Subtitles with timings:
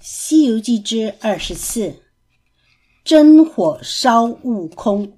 [0.02, 1.96] 《西游记》之二十四：
[3.04, 5.12] 真火烧悟空。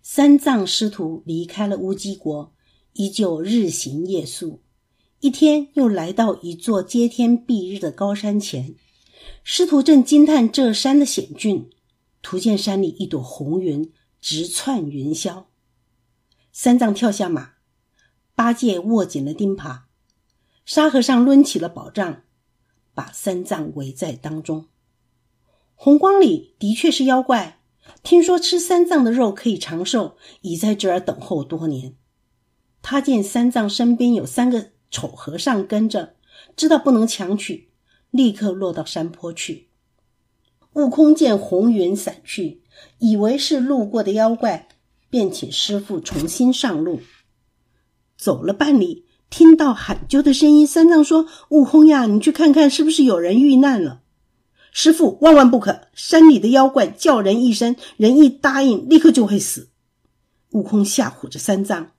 [0.00, 2.52] 三藏师徒离开了乌鸡国，
[2.92, 4.62] 依旧日行夜宿。
[5.18, 8.76] 一天，又来到一座接天蔽日的高山前。
[9.42, 11.68] 师徒正惊叹这山的险峻，
[12.22, 15.46] 突见山里一朵红云直窜云霄。
[16.52, 17.54] 三藏跳下马，
[18.36, 19.80] 八戒握紧了钉耙，
[20.64, 22.22] 沙和尚抡起了宝杖。
[22.94, 24.66] 把三藏围在当中，
[25.74, 27.60] 红光里的确是妖怪。
[28.02, 31.96] 听说吃三藏的肉可以长寿，已在这儿等候多年。
[32.80, 36.14] 他见三藏身边有三个丑和尚跟着，
[36.56, 37.70] 知道不能强取，
[38.10, 39.68] 立刻落到山坡去。
[40.74, 42.62] 悟空见红云散去，
[42.98, 44.68] 以为是路过的妖怪，
[45.10, 47.00] 便请师傅重新上路。
[48.16, 49.03] 走了半里。
[49.36, 54.02] 听到喊救的声音，三藏说：“悟空呀，你去看看，是不是有人遇难了？”
[54.70, 55.88] 师傅万万不可！
[55.92, 59.70] 山里的妖怪叫人一声，人一答应，立刻就会死。
[60.52, 61.90] 悟空吓唬着三藏，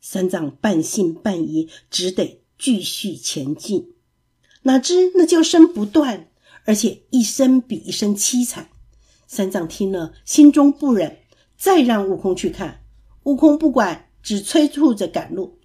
[0.00, 3.92] 三藏半信半疑，只得继续前进。
[4.62, 6.30] 哪知那叫声不断，
[6.64, 8.70] 而且一声比一声凄惨。
[9.28, 11.18] 三藏听了，心中不忍，
[11.56, 12.80] 再让悟空去看。
[13.22, 15.60] 悟空不管，只催促着赶路。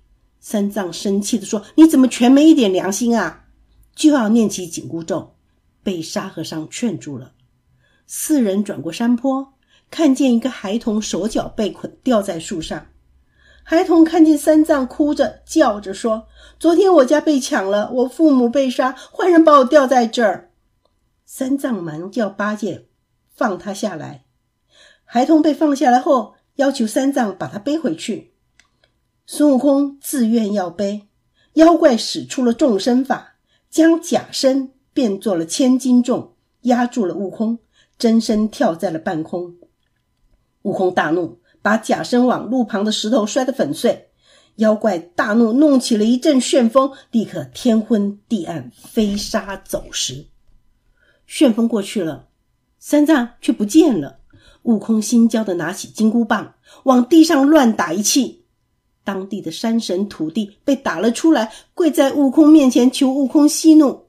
[0.50, 3.48] 三藏生气地说：“你怎么全没一点良心啊？”
[3.94, 5.36] 就要念起紧箍咒，
[5.84, 7.34] 被沙和尚劝住了。
[8.06, 9.56] 四人转过山坡，
[9.92, 12.86] 看见一个孩童手脚被捆，吊在树上。
[13.62, 20.52] 孩童看见三藏，哭着叫着说：“昨天我家被抢了，我父母被杀，坏人把我吊在这儿。”
[21.28, 22.88] 三藏忙叫八戒
[23.36, 24.24] 放他下来。
[25.04, 28.37] 孩童被放下来后，要求三藏把他背回去。
[29.30, 31.06] 孙悟空自愿要背，
[31.56, 33.36] 妖怪使出了众身法，
[33.70, 37.60] 将假身变作了千斤重，压住了悟空，
[38.00, 39.58] 真身跳在了半空。
[40.62, 44.12] 悟空大怒，把假身往路旁的石头摔得粉碎。
[44.56, 50.28] 妖怪大怒，弄起了一阵旋风，立刻天昏地暗，飞沙走石。
[51.26, 52.30] 旋风过去了，
[52.80, 54.20] 三藏却不见了。
[54.64, 56.56] 悟空心焦的拿起金箍棒，
[56.86, 58.46] 往地上乱打一气。
[59.08, 64.08] 当地的山神土地被打了出来，跪在悟空面前求悟空息怒。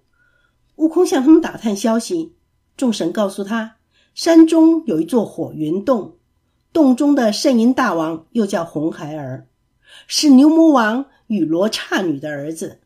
[0.74, 2.32] 悟空向他们打探消息，
[2.76, 3.76] 众神告诉他，
[4.16, 6.16] 山中有一座火云洞，
[6.72, 9.46] 洞中的圣婴大王又叫红孩儿，
[10.08, 12.80] 是牛魔王与罗刹女的儿子，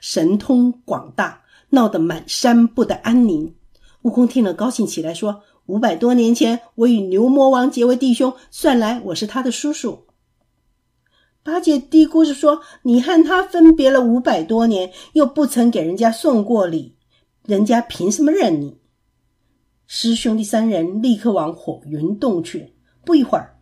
[0.00, 3.54] 神通广大，闹得满山不得安宁。
[4.00, 10.04] 悟空听了高兴起来，说：“五百多年前，我与牛魔王结为弟兄，算来我是他的叔叔。”
[11.50, 16.94] 八戒嘀咕着说：“你和他分别了五百多年，又不曾给人家送过礼，
[17.44, 18.78] 人家凭什么认你？”
[19.88, 22.74] 师兄弟三人立刻往火云洞去。
[23.04, 23.58] 不一会儿，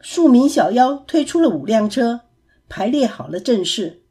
[0.00, 2.22] 数名小妖推出了五辆车，
[2.68, 4.02] 排列好了阵势。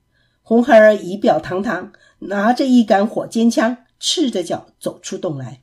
[0.41, 5.59] 红孩儿仪表堂堂，拿着一杆火尖枪，赤着脚走出洞来。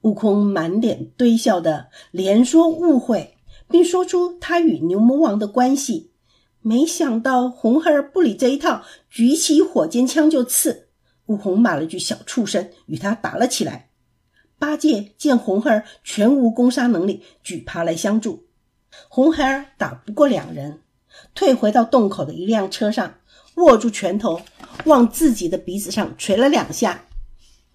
[0.00, 3.33] 悟空满脸堆笑的连说误会。
[3.74, 6.12] 并说出他与牛魔王的关系，
[6.60, 10.90] 没想到红孩儿不理这一套，举起火尖枪就刺。
[11.26, 13.90] 悟空骂了句“小畜生”，与他打了起来。
[14.60, 18.46] 八戒见红孩儿全无攻杀能力，举耙来相助。
[19.08, 20.78] 红孩儿打不过两人，
[21.34, 23.16] 退回到洞口的一辆车上，
[23.56, 24.40] 握住拳头
[24.84, 27.06] 往自己的鼻子上捶了两下，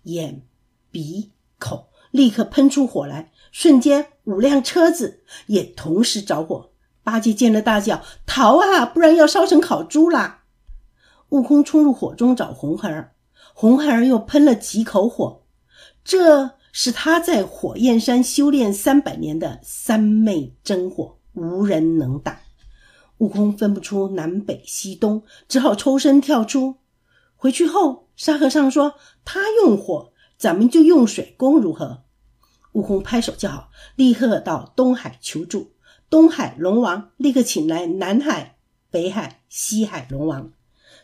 [0.04, 0.44] 眼、
[0.92, 3.34] 鼻、口立刻喷出火来。
[3.52, 6.70] 瞬间，五辆车子也同时着火。
[7.04, 8.86] 八戒见了，大叫：“逃啊！
[8.86, 10.44] 不然要烧成烤猪啦！”
[11.30, 13.14] 悟空冲入火中找红孩儿，
[13.54, 15.44] 红孩儿又喷了几口火。
[16.04, 22.36] 这是他在火焰山修炼三百年的三昧真火，无人能挡。
[23.18, 26.76] 悟空分不出南北西东，只好抽身跳出。
[27.36, 32.04] 回去后，沙和尚说：“他用火，咱们就用水攻，如何？”
[32.80, 35.74] 悟空拍手叫好，立刻到东海求助。
[36.10, 38.56] 东海龙王立刻请来南海、
[38.90, 40.52] 北海、西海龙王。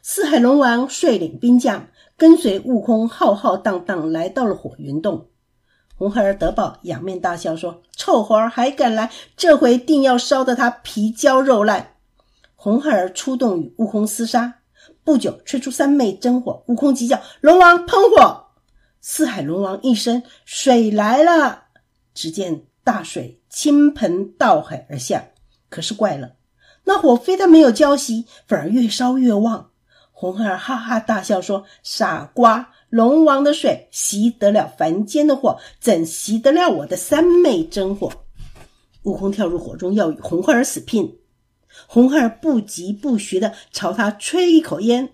[0.01, 5.27] 四海龙王率领兵将，跟随悟空浩浩荡荡来到了火云洞。
[5.97, 11.95] 红孩儿得报，仰面大笑说：“臭猴儿还敢来，这回定要烧得他皮焦肉烂。”
[12.55, 14.61] 红孩儿出动与悟空厮杀，
[15.03, 16.63] 不久吹出三昧真火。
[16.67, 18.45] 悟空急叫：“龙王喷火！”
[19.01, 21.63] 四海龙王一声：“水来了！”
[22.15, 25.27] 只见大水倾盆倒海而下。
[25.69, 26.37] 可是怪了，
[26.85, 29.69] 那火非但没有浇熄，反而越烧越旺。
[30.11, 38.09] 红孩儿哈哈大笑说：“傻瓜，龙王的水熄得了凡间的火，怎熄得了我的三昧真火？”
[39.03, 41.19] 悟空跳入火中，要与红孩儿死拼。
[41.85, 45.09] 红孩儿不疾不徐地朝他吹一口烟。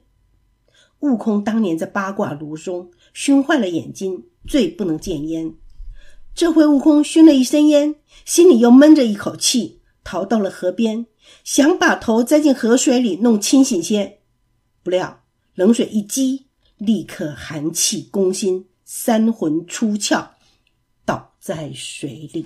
[0.99, 5.55] 悟空当年在八卦炉中熏坏了眼睛，最不能见烟。
[6.33, 7.95] 这回悟空熏了一身烟，
[8.25, 11.05] 心里又闷着一口气，逃到了河边，
[11.43, 14.19] 想把头栽进河水里弄清醒些。
[14.81, 15.23] 不料
[15.53, 16.47] 冷水一激，
[16.77, 20.29] 立刻寒气攻心，三魂出窍，
[21.05, 22.45] 倒在水里。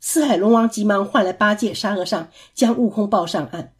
[0.00, 3.72] 四海龙王急忙唤来八戒、沙和尚，将悟空抱上岸。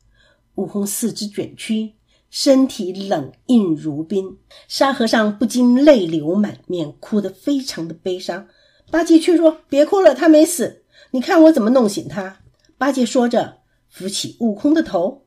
[0.55, 1.93] 悟空四肢卷曲，
[2.31, 4.39] 身体冷硬如冰。
[4.67, 8.49] 沙和尚不禁泪流满面，哭得非常的悲伤。
[8.91, 12.41] 八戒却说：“别哭了，他没死，你看我怎么弄醒他。”
[12.79, 13.59] 八戒说着，
[13.89, 15.27] 扶起悟空的头，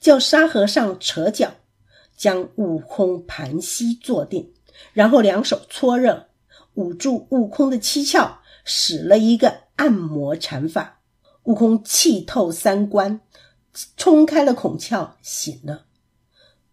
[0.00, 1.52] 叫沙和尚扯脚，
[2.16, 4.52] 将悟空盘膝坐定，
[4.92, 6.28] 然后两手搓热，
[6.74, 11.00] 捂住悟空的七窍，使了一个按摩禅法。
[11.44, 13.20] 悟空气透三关，
[13.96, 15.84] 冲开了孔窍，醒了。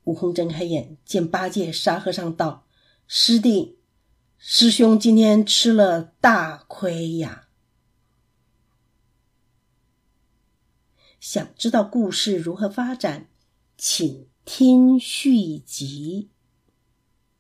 [0.06, 2.66] 悟空睁开眼，见八戒、沙和尚道
[3.08, 3.78] ：“师弟。”
[4.46, 7.48] 师兄今天吃了大亏呀！
[11.22, 13.30] 想知道故事如何发展，
[13.78, 16.33] 请听续集。